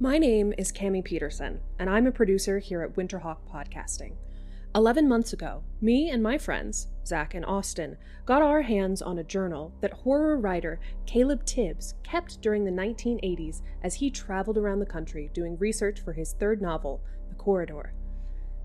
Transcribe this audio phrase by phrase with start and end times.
[0.00, 4.14] My name is Cami Peterson, and I'm a producer here at Winterhawk Podcasting.
[4.74, 7.96] Eleven months ago, me and my friends, Zach and Austin,
[8.26, 13.62] got our hands on a journal that horror writer Caleb Tibbs kept during the 1980s
[13.84, 17.94] as he traveled around the country doing research for his third novel, The Corridor.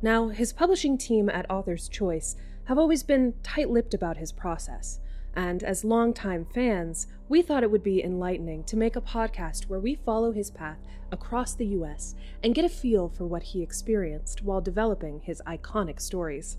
[0.01, 4.99] Now, his publishing team at Author's Choice have always been tight lipped about his process
[5.35, 9.79] and as longtime fans, we thought it would be enlightening to make a podcast where
[9.79, 10.79] we follow his path
[11.11, 16.01] across the US and get a feel for what he experienced while developing his iconic
[16.01, 16.57] stories.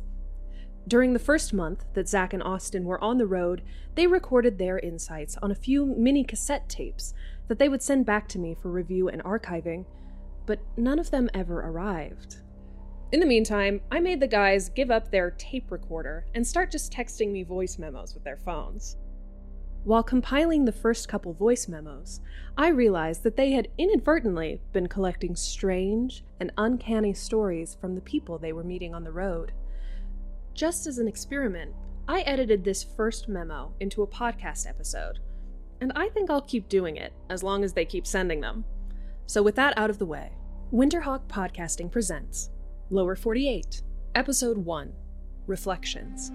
[0.88, 3.62] During the first month that Zach and Austin were on the road,
[3.94, 7.12] they recorded their insights on a few mini cassette tapes
[7.48, 9.84] that they would send back to me for review and archiving,
[10.46, 12.36] but none of them ever arrived.
[13.12, 16.92] In the meantime, I made the guys give up their tape recorder and start just
[16.92, 18.96] texting me voice memos with their phones.
[19.82, 22.20] While compiling the first couple voice memos,
[22.56, 28.38] I realized that they had inadvertently been collecting strange and uncanny stories from the people
[28.38, 29.50] they were meeting on the road.
[30.54, 31.72] Just as an experiment,
[32.06, 35.18] I edited this first memo into a podcast episode,
[35.80, 38.64] and I think I'll keep doing it as long as they keep sending them.
[39.26, 40.30] So, with that out of the way,
[40.72, 42.50] Winterhawk Podcasting presents
[42.92, 43.82] Lower 48,
[44.16, 44.92] Episode 1
[45.46, 46.32] Reflections.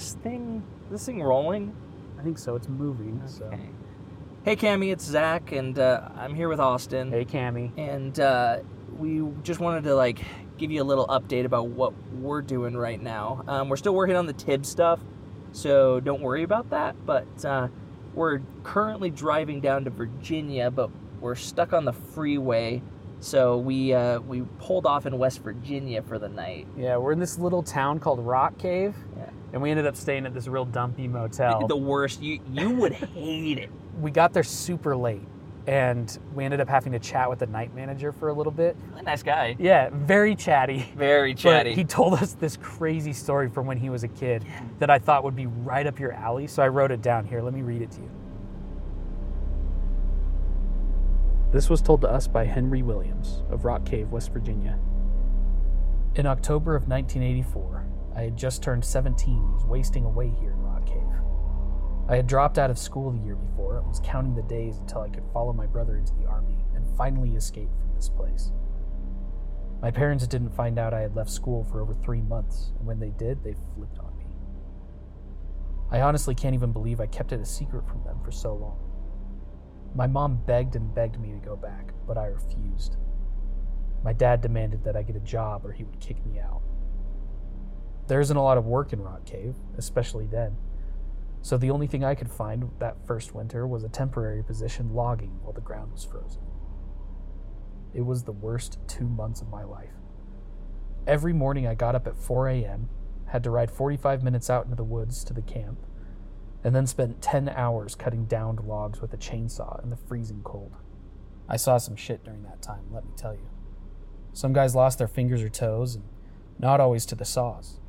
[0.00, 1.76] This thing is this thing rolling?
[2.18, 2.56] I think so.
[2.56, 3.22] It's moving.
[3.26, 3.44] So.
[3.44, 3.68] Okay.
[4.44, 7.10] Hey, Cammy, it's Zach, and uh, I'm here with Austin.
[7.10, 7.70] Hey, Cammy.
[7.76, 8.60] And uh,
[8.98, 10.22] we just wanted to like
[10.56, 13.44] give you a little update about what we're doing right now.
[13.46, 15.00] Um, we're still working on the Tib stuff,
[15.52, 16.96] so don't worry about that.
[17.04, 17.68] But uh,
[18.14, 22.82] we're currently driving down to Virginia, but we're stuck on the freeway,
[23.20, 26.66] so we uh, we pulled off in West Virginia for the night.
[26.78, 29.28] Yeah, we're in this little town called Rock Cave, Yeah.
[29.52, 31.66] And we ended up staying at this real dumpy motel.
[31.66, 32.22] The worst.
[32.22, 33.70] You you would hate it.
[34.00, 35.26] we got there super late,
[35.66, 38.76] and we ended up having to chat with the night manager for a little bit.
[38.90, 39.56] Really nice guy.
[39.58, 40.90] Yeah, very chatty.
[40.96, 41.74] Very But chatty.
[41.74, 44.44] he told us this crazy story from when he was a kid
[44.78, 47.42] that I thought would be right up your alley, so I wrote it down here.
[47.42, 48.10] Let me read it to you.
[51.52, 54.78] This was told to us by Henry Williams of Rock Cave, West Virginia.
[56.14, 57.79] In October of 1984,
[58.16, 61.00] I had just turned 17 and was wasting away here in Rock Cave.
[62.08, 65.02] I had dropped out of school the year before and was counting the days until
[65.02, 68.50] I could follow my brother into the army and finally escape from this place.
[69.80, 72.98] My parents didn't find out I had left school for over three months, and when
[72.98, 74.26] they did, they flipped on me.
[75.90, 78.78] I honestly can't even believe I kept it a secret from them for so long.
[79.94, 82.96] My mom begged and begged me to go back, but I refused.
[84.02, 86.62] My dad demanded that I get a job or he would kick me out.
[88.10, 90.56] There isn't a lot of work in Rock Cave, especially then,
[91.42, 95.38] so the only thing I could find that first winter was a temporary position logging
[95.42, 96.42] while the ground was frozen.
[97.94, 99.92] It was the worst two months of my life.
[101.06, 102.88] Every morning I got up at 4 a.m.,
[103.26, 105.78] had to ride 45 minutes out into the woods to the camp,
[106.64, 110.74] and then spent 10 hours cutting downed logs with a chainsaw in the freezing cold.
[111.48, 113.48] I saw some shit during that time, let me tell you.
[114.32, 116.02] Some guys lost their fingers or toes, and
[116.58, 117.79] not always to the saws.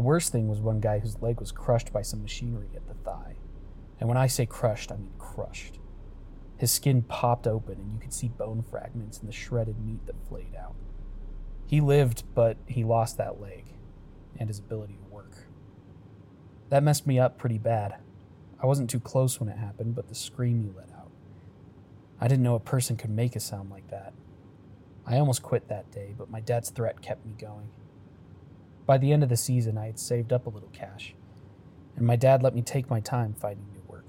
[0.00, 2.94] The worst thing was one guy whose leg was crushed by some machinery at the
[2.94, 3.34] thigh.
[3.98, 5.78] And when I say crushed, I mean crushed.
[6.56, 10.14] His skin popped open, and you could see bone fragments and the shredded meat that
[10.26, 10.74] flayed out.
[11.66, 13.74] He lived, but he lost that leg
[14.38, 15.32] and his ability to work.
[16.70, 17.96] That messed me up pretty bad.
[18.58, 21.10] I wasn't too close when it happened, but the scream he let out.
[22.18, 24.14] I didn't know a person could make a sound like that.
[25.06, 27.68] I almost quit that day, but my dad's threat kept me going.
[28.90, 31.14] By the end of the season, I had saved up a little cash,
[31.94, 34.08] and my dad let me take my time finding new work.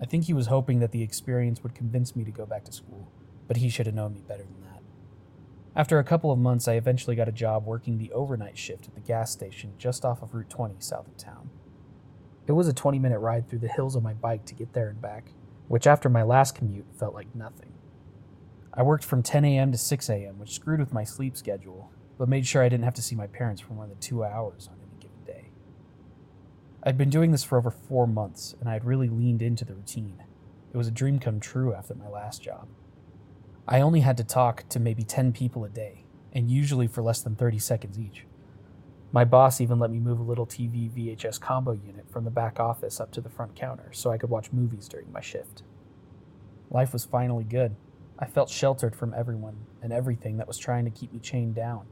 [0.00, 2.72] I think he was hoping that the experience would convince me to go back to
[2.72, 3.12] school,
[3.46, 4.80] but he should have known me better than that.
[5.76, 8.94] After a couple of months, I eventually got a job working the overnight shift at
[8.94, 11.50] the gas station just off of Route 20 south of town.
[12.46, 14.88] It was a 20 minute ride through the hills on my bike to get there
[14.88, 15.32] and back,
[15.66, 17.74] which after my last commute felt like nothing.
[18.72, 19.70] I worked from 10 a.m.
[19.70, 22.94] to 6 a.m., which screwed with my sleep schedule, but made sure I didn't have
[22.94, 25.50] to see my parents for more than two hours on any given day.
[26.82, 29.74] I'd been doing this for over four months, and I had really leaned into the
[29.74, 30.22] routine.
[30.72, 32.68] It was a dream come true after my last job.
[33.66, 37.20] I only had to talk to maybe 10 people a day, and usually for less
[37.22, 38.24] than 30 seconds each.
[39.10, 42.60] My boss even let me move a little TV VHS combo unit from the back
[42.60, 45.62] office up to the front counter so I could watch movies during my shift.
[46.70, 47.74] Life was finally good.
[48.18, 51.86] I felt sheltered from everyone and everything that was trying to keep me chained down.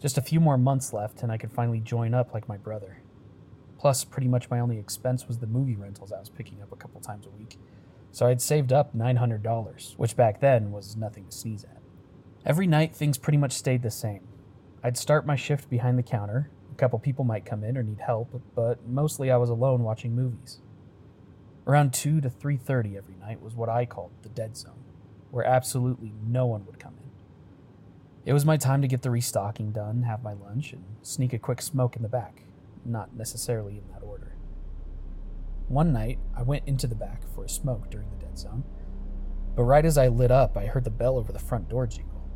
[0.00, 2.98] Just a few more months left, and I could finally join up like my brother.
[3.78, 6.76] Plus, pretty much my only expense was the movie rentals I was picking up a
[6.76, 7.58] couple times a week.
[8.12, 11.82] So I'd saved up $900, which back then was nothing to sneeze at.
[12.44, 14.26] Every night, things pretty much stayed the same.
[14.82, 16.50] I'd start my shift behind the counter.
[16.72, 20.14] A couple people might come in or need help, but mostly I was alone watching
[20.14, 20.60] movies.
[21.66, 24.84] Around 2 to 3:30 every night was what I called the dead zone,
[25.30, 27.05] where absolutely no one would come in.
[28.26, 31.38] It was my time to get the restocking done, have my lunch, and sneak a
[31.38, 32.42] quick smoke in the back,
[32.84, 34.36] not necessarily in that order.
[35.68, 38.64] One night, I went into the back for a smoke during the dead zone,
[39.54, 42.28] but right as I lit up, I heard the bell over the front door jingle.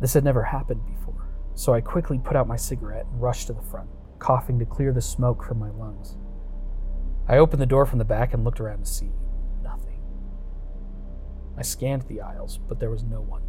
[0.00, 1.04] This had never happened before
[1.54, 3.88] so I quickly put out my cigarette and rushed to the front,
[4.18, 6.16] coughing to clear the smoke from my lungs.
[7.28, 9.10] I opened the door from the back and looked around to see
[9.62, 10.00] nothing.
[11.56, 13.42] I scanned the aisles, but there was no one.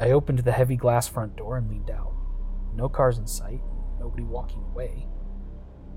[0.00, 2.14] I opened the heavy glass front door and leaned out.
[2.74, 3.60] No cars in sight,
[4.00, 5.06] nobody walking away.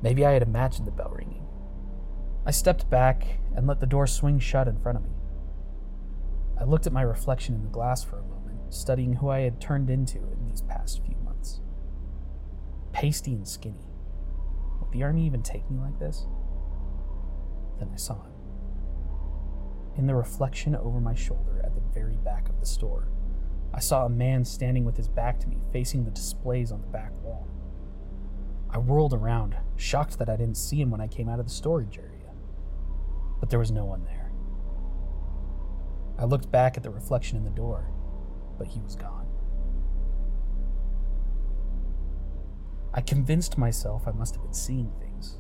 [0.02, 1.48] Maybe I had imagined the bell ringing.
[2.46, 5.16] I stepped back and let the door swing shut in front of me.
[6.60, 8.34] I looked at my reflection in the glass for a moment
[8.74, 11.62] studying who I had turned into in these past few months.
[12.92, 13.88] Pasty and skinny.
[14.82, 16.26] Would the army even take me like this?
[17.80, 18.34] Then I saw him.
[19.96, 23.10] In the reflection over my shoulder at the very back of the store,
[23.74, 26.88] I saw a man standing with his back to me, facing the displays on the
[26.88, 27.48] back wall.
[28.70, 31.52] I whirled around, shocked that I didn't see him when I came out of the
[31.52, 32.32] storage area.
[33.40, 34.32] But there was no one there.
[36.18, 37.94] I looked back at the reflection in the door
[38.58, 39.28] but he was gone.
[42.94, 45.40] I convinced myself I must have been seeing things.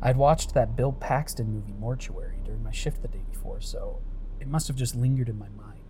[0.00, 4.00] I'd watched that Bill Paxton movie Mortuary during my shift the day before, so
[4.40, 5.80] it must have just lingered in my mind.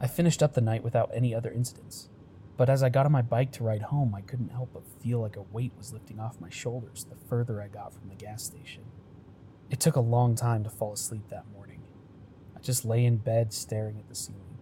[0.00, 2.08] I finished up the night without any other incidents,
[2.56, 5.20] but as I got on my bike to ride home, I couldn't help but feel
[5.20, 8.42] like a weight was lifting off my shoulders the further I got from the gas
[8.42, 8.84] station.
[9.68, 11.82] It took a long time to fall asleep that morning.
[12.56, 14.58] I just lay in bed staring at the ceiling.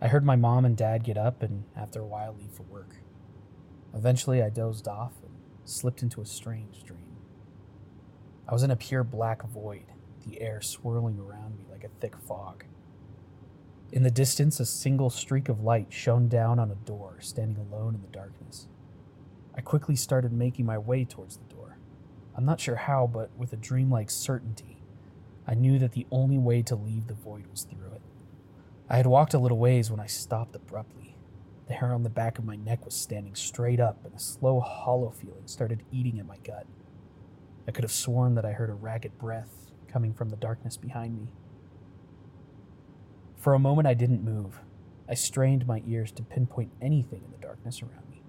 [0.00, 2.96] I heard my mom and dad get up and, after a while, leave for work.
[3.94, 5.34] Eventually, I dozed off and
[5.64, 7.16] slipped into a strange dream.
[8.48, 9.86] I was in a pure black void,
[10.26, 12.64] the air swirling around me like a thick fog.
[13.92, 17.94] In the distance, a single streak of light shone down on a door, standing alone
[17.94, 18.66] in the darkness.
[19.54, 21.76] I quickly started making my way towards the door.
[22.34, 24.82] I'm not sure how, but with a dreamlike certainty,
[25.46, 28.00] I knew that the only way to leave the void was through it.
[28.88, 31.14] I had walked a little ways when I stopped abruptly.
[31.66, 34.60] The hair on the back of my neck was standing straight up, and a slow,
[34.60, 36.66] hollow feeling started eating at my gut.
[37.68, 41.14] I could have sworn that I heard a ragged breath coming from the darkness behind
[41.14, 41.28] me.
[43.42, 44.60] For a moment, I didn't move.
[45.08, 48.22] I strained my ears to pinpoint anything in the darkness around me,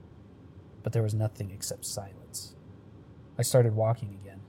[0.82, 2.56] but there was nothing except silence.
[3.38, 4.40] I started walking again,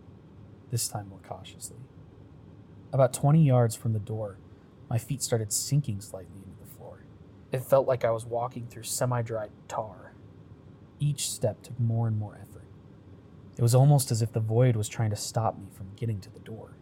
[0.70, 1.76] this time more cautiously.
[2.94, 4.38] About 20 yards from the door,
[4.88, 7.04] my feet started sinking slightly into the floor.
[7.52, 10.14] It felt like I was walking through semi dried tar.
[10.98, 12.64] Each step took more and more effort.
[13.58, 16.30] It was almost as if the void was trying to stop me from getting to
[16.30, 16.78] the door.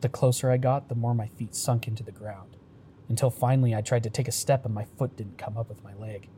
[0.00, 2.56] The closer I got, the more my feet sunk into the ground,
[3.08, 5.84] until finally I tried to take a step and my foot didn't come up with
[5.84, 6.28] my leg.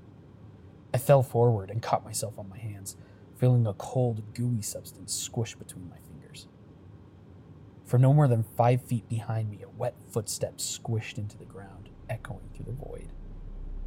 [0.92, 2.96] I fell forward and caught myself on my hands,
[3.36, 6.48] feeling a cold, gooey substance squish between my fingers.
[7.84, 11.90] For no more than five feet behind me, a wet footstep squished into the ground,
[12.08, 13.12] echoing through the void.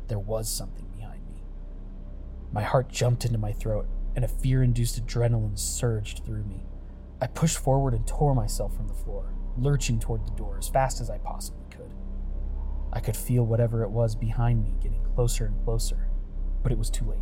[0.07, 1.43] There was something behind me.
[2.51, 6.65] My heart jumped into my throat, and a fear induced adrenaline surged through me.
[7.21, 11.01] I pushed forward and tore myself from the floor, lurching toward the door as fast
[11.01, 11.88] as I possibly could.
[12.91, 16.09] I could feel whatever it was behind me getting closer and closer,
[16.63, 17.19] but it was too late.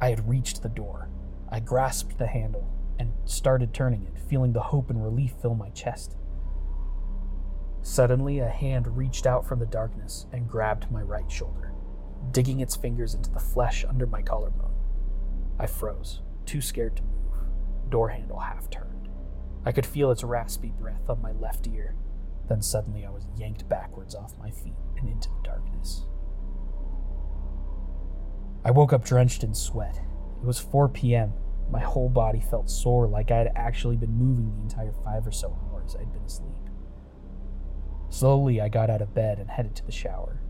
[0.00, 1.08] I had reached the door.
[1.48, 5.70] I grasped the handle and started turning it, feeling the hope and relief fill my
[5.70, 6.16] chest.
[7.82, 11.72] Suddenly, a hand reached out from the darkness and grabbed my right shoulder,
[12.30, 14.72] digging its fingers into the flesh under my collarbone.
[15.58, 19.08] I froze, too scared to move, door handle half turned.
[19.66, 21.94] I could feel its raspy breath on my left ear.
[22.48, 26.06] Then suddenly I was yanked backwards off my feet and into the darkness.
[28.64, 30.00] I woke up drenched in sweat.
[30.40, 31.32] It was 4 p.m.,
[31.70, 35.32] My whole body felt sore, like I had actually been moving the entire five or
[35.32, 36.52] so hours I'd been asleep.
[38.10, 40.40] Slowly, I got out of bed and headed to the shower.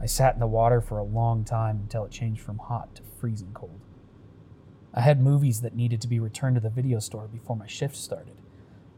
[0.00, 3.02] I sat in the water for a long time until it changed from hot to
[3.20, 3.80] freezing cold.
[4.92, 7.96] I had movies that needed to be returned to the video store before my shift
[7.96, 8.41] started,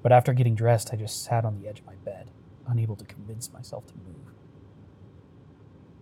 [0.05, 2.31] but after getting dressed, I just sat on the edge of my bed,
[2.69, 4.35] unable to convince myself to move.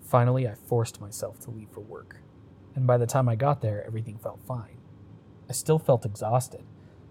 [0.01, 2.17] Finally, I forced myself to leave for work,
[2.75, 4.79] and by the time I got there, everything felt fine.
[5.49, 6.65] I still felt exhausted,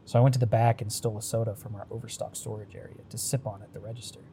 [0.03, 3.03] so I went to the back and stole a soda from our overstock storage area
[3.07, 4.25] to sip on at the register.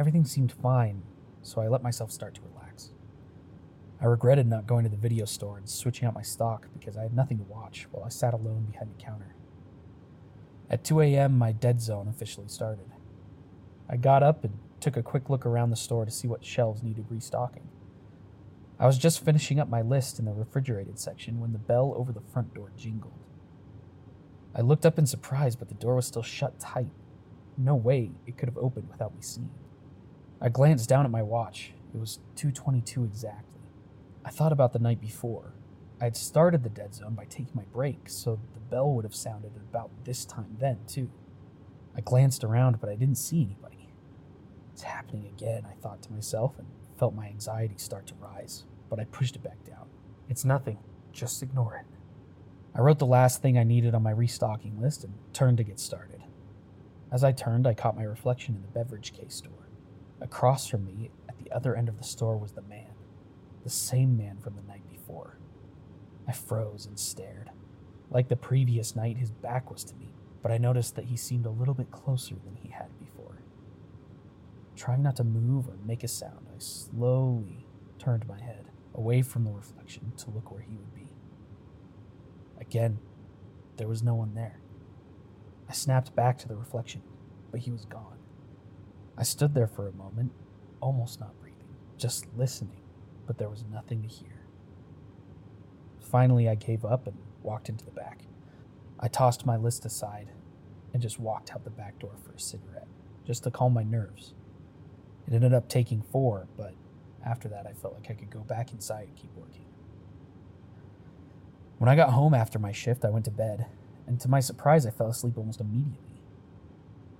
[0.00, 1.04] Everything seemed fine,
[1.42, 2.90] so I let myself start to relax.
[4.00, 7.02] I regretted not going to the video store and switching out my stock because I
[7.02, 9.36] had nothing to watch while I sat alone behind the counter.
[10.72, 12.86] At 2 a.m., my dead zone officially started.
[13.90, 16.82] I got up and took a quick look around the store to see what shelves
[16.82, 17.68] needed restocking.
[18.80, 22.10] I was just finishing up my list in the refrigerated section when the bell over
[22.10, 23.12] the front door jingled.
[24.54, 26.90] I looked up in surprise, but the door was still shut tight.
[27.58, 29.50] No way it could have opened without me seeing.
[30.40, 31.74] I glanced down at my watch.
[31.94, 33.60] It was 2:22 exactly.
[34.24, 35.52] I thought about the night before.
[36.02, 39.14] I had started the dead zone by taking my break, so the bell would have
[39.14, 41.08] sounded about this time then, too.
[41.96, 43.92] I glanced around, but I didn't see anybody.
[44.72, 46.66] It's happening again, I thought to myself, and
[46.98, 49.86] felt my anxiety start to rise, but I pushed it back down.
[50.28, 50.78] It's nothing.
[51.12, 51.86] Just ignore it.
[52.74, 55.78] I wrote the last thing I needed on my restocking list and turned to get
[55.78, 56.24] started.
[57.12, 59.68] As I turned, I caught my reflection in the beverage case door.
[60.20, 62.90] Across from me, at the other end of the store, was the man.
[63.62, 65.38] The same man from the night before.
[66.32, 67.50] I froze and stared.
[68.10, 71.44] Like the previous night, his back was to me, but I noticed that he seemed
[71.44, 73.42] a little bit closer than he had before.
[74.74, 77.66] Trying not to move or make a sound, I slowly
[77.98, 81.10] turned my head away from the reflection to look where he would be.
[82.58, 82.98] Again,
[83.76, 84.58] there was no one there.
[85.68, 87.02] I snapped back to the reflection,
[87.50, 88.16] but he was gone.
[89.18, 90.32] I stood there for a moment,
[90.80, 92.80] almost not breathing, just listening,
[93.26, 94.41] but there was nothing to hear.
[96.02, 98.24] Finally, I gave up and walked into the back.
[99.00, 100.28] I tossed my list aside
[100.92, 102.86] and just walked out the back door for a cigarette,
[103.26, 104.34] just to calm my nerves.
[105.26, 106.74] It ended up taking four, but
[107.24, 109.64] after that, I felt like I could go back inside and keep working.
[111.78, 113.66] When I got home after my shift, I went to bed,
[114.06, 116.20] and to my surprise, I fell asleep almost immediately.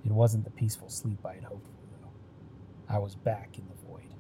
[0.05, 2.13] It wasn't the peaceful sleep I had hoped for, though.
[2.89, 4.15] I was back in the void.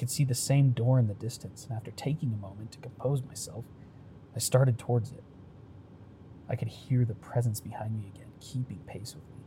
[0.00, 3.22] Could see the same door in the distance, and after taking a moment to compose
[3.22, 3.66] myself,
[4.34, 5.22] I started towards it.
[6.48, 9.44] I could hear the presence behind me again, keeping pace with me.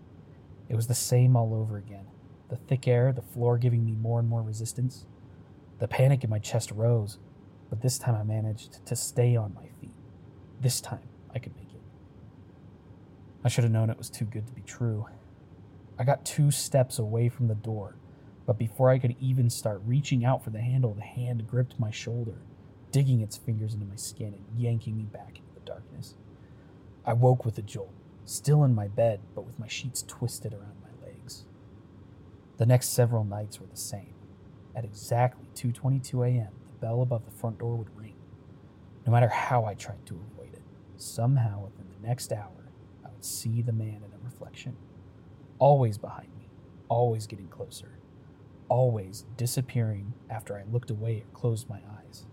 [0.69, 2.05] It was the same all over again
[2.49, 5.07] the thick air, the floor giving me more and more resistance.
[5.79, 7.17] The panic in my chest rose,
[7.71, 9.95] but this time I managed to stay on my feet.
[10.61, 11.81] This time I could make it.
[13.43, 15.07] I should have known it was too good to be true.
[15.97, 17.95] I got two steps away from the door,
[18.45, 21.91] but before I could even start reaching out for the handle, the hand gripped my
[21.91, 22.41] shoulder,
[22.91, 26.15] digging its fingers into my skin and yanking me back into the darkness.
[27.05, 27.93] I woke with a jolt,
[28.25, 31.45] still in my bed, but with my sheets twisted around my legs.
[32.57, 34.13] The next several nights were the same.
[34.75, 38.15] At exactly 2:22 a.m., the bell above the front door would ring.
[39.05, 40.63] No matter how I tried to avoid it,
[40.97, 42.71] somehow within the next hour,
[43.05, 44.75] I would see the man in a reflection,
[45.59, 46.49] always behind me,
[46.89, 47.99] always getting closer,
[48.73, 52.25] always disappearing after I looked away or closed my eyes.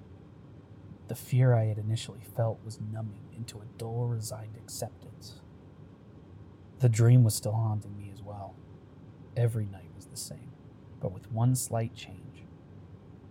[1.08, 5.42] The fear I had initially felt was numbing into a dull, resigned acceptance.
[6.78, 8.54] The dream was still haunting me as well.
[9.36, 10.52] Every night was the same,
[10.98, 12.46] but with one slight change.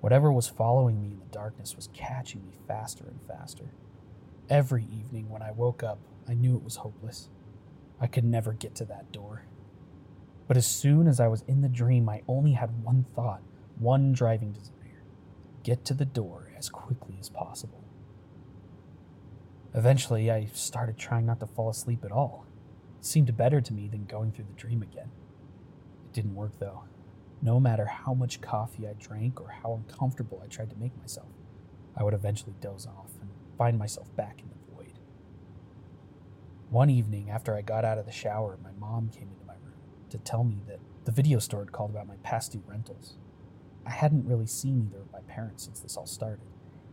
[0.02, 3.72] Whatever was following me in the darkness was catching me faster and faster.
[4.52, 5.98] Every evening when I woke up,
[6.28, 7.30] I knew it was hopeless.
[8.00, 9.46] I could never get to that door.
[10.50, 13.44] But as soon as I was in the dream, I only had one thought,
[13.78, 15.04] one driving desire
[15.62, 17.84] get to the door as quickly as possible.
[19.76, 22.48] Eventually, I started trying not to fall asleep at all.
[22.98, 25.12] It seemed better to me than going through the dream again.
[26.06, 26.86] It didn't work though.
[27.44, 31.30] No matter how much coffee I drank or how uncomfortable I tried to make myself,
[31.96, 34.98] I would eventually doze off and find myself back in the void.
[36.72, 39.39] One evening, after I got out of the shower, my mom came room
[40.10, 43.16] to tell me that the video store had called about my past due rentals.
[43.86, 46.46] I hadn't really seen either of my parents since this all started,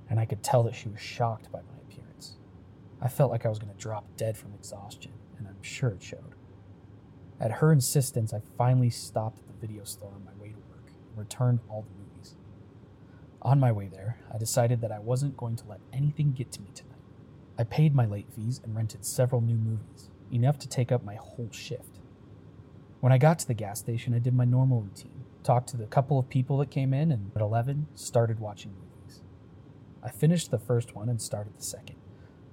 [0.09, 2.37] and I could tell that she was shocked by my appearance.
[3.01, 6.03] I felt like I was going to drop dead from exhaustion, and I'm sure it
[6.03, 6.35] showed.
[7.39, 10.87] At her insistence, I finally stopped at the video store on my way to work
[10.87, 12.37] and returned all the movies.
[13.43, 16.63] On my way there, I decided that I wasn't going to let anything get to
[16.63, 16.93] me tonight.
[17.59, 21.15] I paid my late fees and rented several new movies, enough to take up my
[21.15, 22.01] whole shift.
[23.01, 25.87] When I got to the gas station, I did my normal routine, talked to the
[25.87, 29.23] couple of people that came in, and at 11, started watching movies.
[30.03, 31.97] I finished the first one and started the second,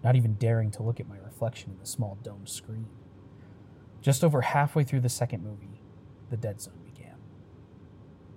[0.04, 2.88] not even daring to look at my reflection in the small domed screen.
[4.02, 5.82] Just over halfway through the second movie,
[6.30, 7.16] the dead zone began.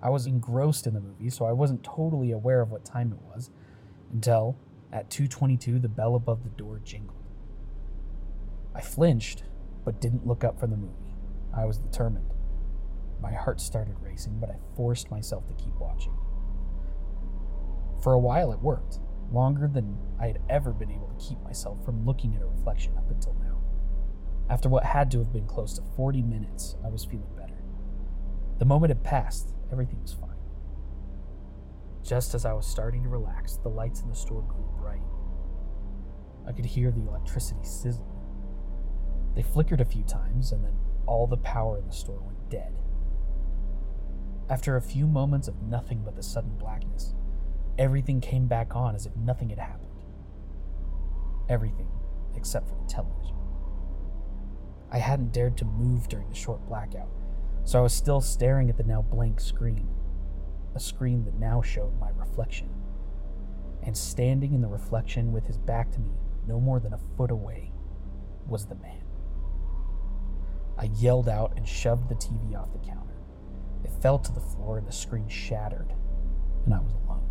[0.01, 3.35] I was engrossed in the movie, so I wasn't totally aware of what time it
[3.35, 3.49] was
[4.13, 4.55] until
[4.93, 7.17] at 2:22 the bell above the door jingled.
[8.73, 9.43] I flinched
[9.83, 11.06] but didn't look up from the movie.
[11.57, 12.33] I was determined.
[13.19, 16.13] My heart started racing, but I forced myself to keep watching.
[18.03, 18.99] For a while it worked,
[19.31, 22.95] longer than I had ever been able to keep myself from looking at a reflection
[22.95, 23.57] up until now.
[24.49, 27.57] After what had to have been close to 40 minutes, I was feeling better.
[28.59, 30.29] The moment had passed, everything was fine.
[32.03, 35.01] Just as I was starting to relax, the lights in the store grew bright.
[36.47, 38.07] I could hear the electricity sizzling.
[39.35, 42.73] They flickered a few times, and then all the power in the store went dead.
[44.49, 47.15] After a few moments of nothing but the sudden blackness,
[47.77, 49.87] everything came back on as if nothing had happened.
[51.49, 51.87] Everything
[52.35, 53.35] except for the television.
[54.91, 57.09] I hadn't dared to move during the short blackout,
[57.65, 59.89] so I was still staring at the now blank screen,
[60.75, 62.69] a screen that now showed my reflection.
[63.83, 66.11] And standing in the reflection with his back to me,
[66.47, 67.71] no more than a foot away,
[68.47, 69.06] was the man.
[70.77, 73.15] I yelled out and shoved the TV off the counter.
[73.83, 75.93] It fell to the floor and the screen shattered,
[76.65, 77.27] and I was alone.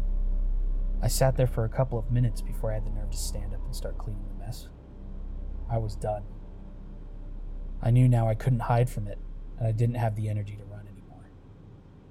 [1.02, 3.54] I sat there for a couple of minutes before I had the nerve to stand
[3.54, 4.68] up and start cleaning the mess.
[5.70, 6.24] I was done.
[7.82, 9.18] I knew now I couldn't hide from it,
[9.58, 11.30] and I didn't have the energy to run anymore.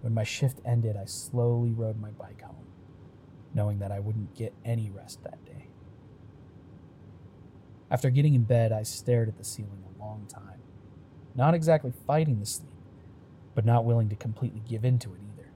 [0.02, 2.68] When my shift ended, I slowly rode my bike home,
[3.54, 5.70] knowing that I wouldn't get any rest that day.
[7.90, 10.55] After getting in bed, I stared at the ceiling a long time,
[11.36, 12.70] not exactly fighting the sleep,
[13.54, 15.50] but not willing to completely give in to it either.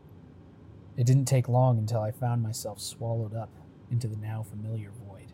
[0.98, 3.50] It didn't take long until I found myself swallowed up
[3.90, 5.32] into the now familiar void.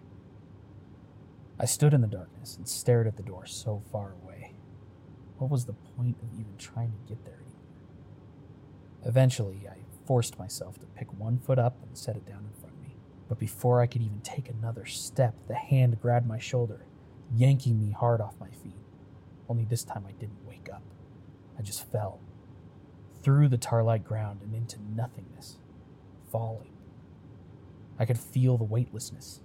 [1.60, 4.54] I stood in the darkness and stared at the door so far away.
[5.38, 7.62] What was the point of even trying to get there anymore?
[9.06, 12.76] Eventually, I forced myself to pick one foot up and set it down in front
[12.76, 12.96] of me.
[13.28, 16.86] But before I could even take another step, the hand grabbed my shoulder,
[17.34, 18.85] yanking me hard off my feet.
[19.48, 20.84] Only this time I didn't wake up.
[21.58, 22.20] I just fell
[23.22, 25.58] through the tar-like ground and into nothingness,
[26.32, 26.74] falling.
[27.98, 29.42] I could feel the weightlessness.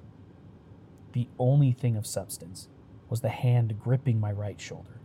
[1.12, 2.68] The only thing of substance
[3.08, 5.00] was the hand gripping my right shoulder.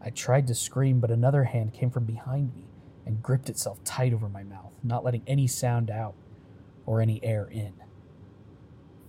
[0.00, 2.66] I tried to scream, but another hand came from behind me
[3.06, 6.14] and gripped itself tight over my mouth, not letting any sound out
[6.86, 7.72] or any air in.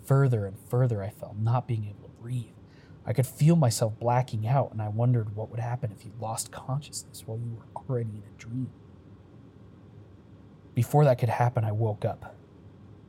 [0.05, 2.53] Further and further I fell, not being able to breathe.
[3.05, 6.51] I could feel myself blacking out, and I wondered what would happen if you lost
[6.51, 8.71] consciousness while you were already in a dream.
[10.73, 12.35] Before that could happen, I woke up.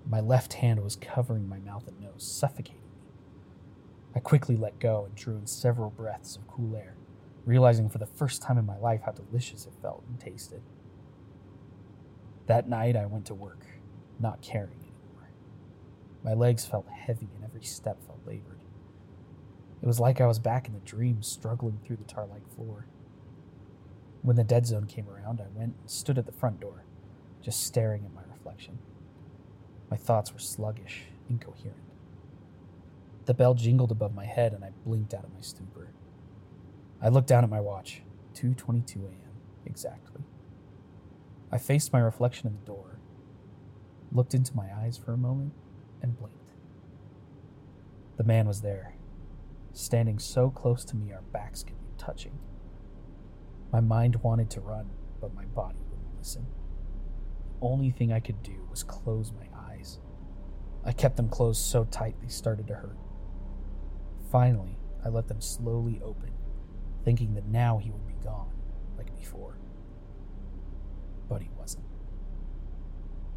[0.09, 3.11] My left hand was covering my mouth and nose, suffocating me.
[4.14, 6.94] I quickly let go and drew in several breaths of cool air,
[7.44, 10.62] realizing for the first time in my life how delicious it felt and tasted.
[12.46, 13.66] That night, I went to work,
[14.20, 15.30] not caring anymore.
[16.22, 18.56] My legs felt heavy and every step felt labored.
[19.87, 22.88] It was like I was back in the dream, struggling through the tar like floor.
[24.22, 26.83] When the dead zone came around, I went and stood at the front door,
[27.40, 28.81] just staring at my reflection.
[29.88, 31.85] My thoughts were sluggish, incoherent.
[33.27, 35.92] The bell jingled above my head and I blinked out of my stupor.
[37.01, 38.03] I looked down at my watch,
[38.35, 39.40] 2:22 a.m.
[39.64, 40.25] exactly.
[41.53, 42.99] I faced my reflection in the door,
[44.11, 45.53] looked into my eyes for a moment,
[46.03, 46.55] and blinked.
[48.16, 48.95] The man was there,
[49.77, 52.39] standing so close to me our backs could be touching.
[53.73, 56.47] My mind wanted to run, but my body wouldn't listen.
[57.49, 59.99] The only thing I could do was close my eyes.
[60.85, 62.97] I kept them closed so tight they started to hurt.
[64.31, 66.33] Finally, I let them slowly open,
[67.05, 68.53] thinking that now he would be gone,
[68.97, 69.59] like before.
[71.29, 71.85] But he wasn't.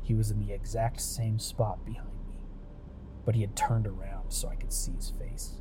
[0.03, 2.45] He was in the exact same spot behind me,
[3.25, 5.55] but he had turned around so I could see his face.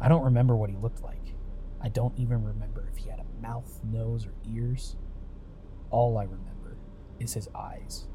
[0.00, 1.34] I don't remember what he looked like.
[1.80, 4.96] I don't even remember if he had a mouth, nose, or ears.
[5.90, 6.76] All I remember
[7.20, 8.08] is his eyes.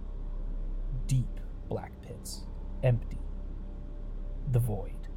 [1.07, 1.39] Deep
[1.69, 2.45] black pits,
[2.83, 3.17] empty.
[4.51, 5.07] The void.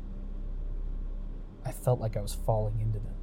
[1.64, 3.14] I felt like I was falling into them.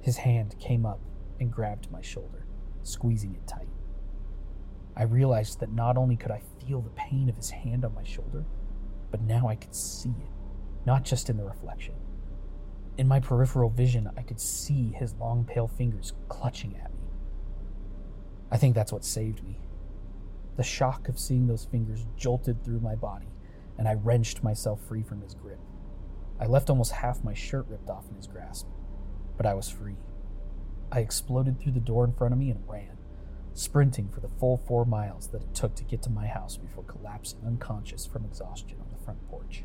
[0.00, 1.00] His hand came up
[1.40, 2.46] and grabbed my shoulder,
[2.82, 3.68] squeezing it tight.
[4.96, 8.02] I realized that not only could I feel the pain of his hand on my
[8.04, 8.44] shoulder,
[9.10, 10.30] but now I could see it.
[10.86, 11.94] not just in the reflection.
[12.98, 17.06] In my peripheral vision, I could see his long, pale fingers clutching at me.
[18.50, 19.60] I think that's what saved me.
[20.56, 23.28] The shock of seeing those fingers jolted through my body,
[23.78, 25.60] and I wrenched myself free from his grip.
[26.40, 28.66] I left almost half my shirt ripped off in his grasp,
[29.36, 29.98] but I was free.
[30.90, 32.98] I exploded through the door in front of me and ran,
[33.54, 36.82] sprinting for the full four miles that it took to get to my house before
[36.82, 39.62] collapsing unconscious from exhaustion on the front porch.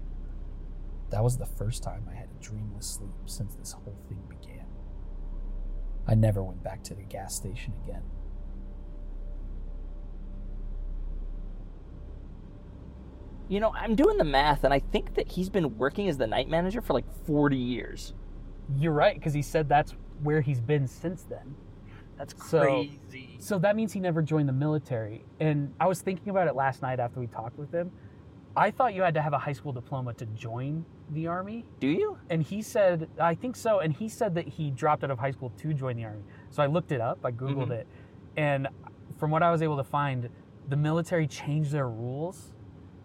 [1.13, 4.65] That was the first time I had a dreamless sleep since this whole thing began.
[6.07, 8.01] I never went back to the gas station again.
[13.47, 16.25] You know, I'm doing the math, and I think that he's been working as the
[16.25, 18.15] night manager for like 40 years.
[18.75, 21.53] You're right, because he said that's where he's been since then.
[22.17, 23.35] That's So- crazy.
[23.37, 25.25] So that means he never joined the military.
[25.39, 27.91] And I was thinking about it last night after we talked with him.
[28.55, 31.65] I thought you had to have a high school diploma to join the army.
[31.79, 32.17] Do you?
[32.29, 33.79] And he said, I think so.
[33.79, 36.23] And he said that he dropped out of high school to join the army.
[36.49, 37.71] So I looked it up, I Googled Mhm.
[37.71, 37.87] it.
[38.37, 38.67] And
[39.17, 40.29] from what I was able to find,
[40.69, 42.51] the military changed their rules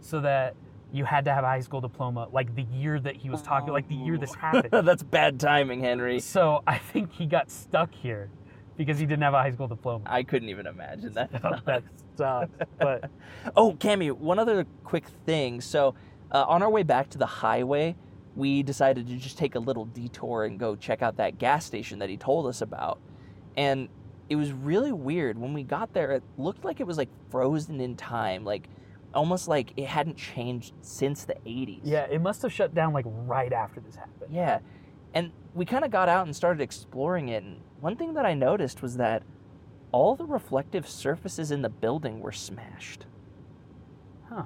[0.01, 0.55] so that
[0.93, 3.73] you had to have a high school diploma like the year that he was talking,
[3.73, 4.69] like the year this happened.
[4.87, 6.19] That's bad timing, Henry.
[6.21, 8.31] so I think he got stuck here
[8.79, 10.05] because he didn't have a high school diploma.
[10.07, 11.31] I couldn't even imagine that.
[11.67, 11.83] that
[12.17, 12.51] sucks.
[12.79, 13.11] But
[13.57, 15.61] Oh, Cammy, one other quick thing.
[15.61, 15.95] So,
[16.33, 17.97] uh, on our way back to the highway,
[18.37, 21.99] we decided to just take a little detour and go check out that gas station
[21.99, 22.99] that he told us about.
[23.57, 23.89] And
[24.29, 25.39] it was really weird.
[25.39, 28.69] When we got there, it looked like it was like frozen in time, like
[29.15, 31.81] almost like it hadn't changed since the 80s.
[31.83, 34.31] yeah, it must have shut down like right after this happened.
[34.33, 34.61] Yeah.
[35.15, 37.43] And we kind of got out and started exploring it.
[37.43, 39.23] And one thing that I noticed was that
[39.93, 43.07] all the reflective surfaces in the building were smashed.
[44.29, 44.45] Huh.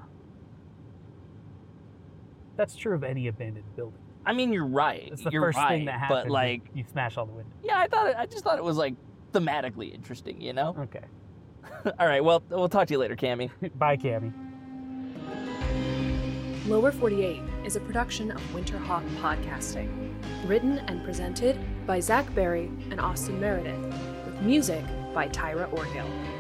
[2.57, 3.99] That's true of any abandoned building.
[4.25, 5.09] I mean, you're right.
[5.11, 6.25] It's the you're first right, thing that happens.
[6.25, 7.53] But like, you smash all the windows.
[7.63, 8.95] yeah, I thought it, I just thought it was like
[9.33, 10.77] thematically interesting, you know.
[10.79, 11.05] Okay.
[11.99, 13.51] All right, well, we'll talk to you later, Cammy.
[13.79, 14.33] Bye, Cammy.
[16.67, 20.15] Lower 48 is a production of Winterhawk Podcasting.
[20.47, 23.79] Written and presented by Zach Berry and Austin Meredith,
[24.25, 26.32] with music by Tyra Orgill.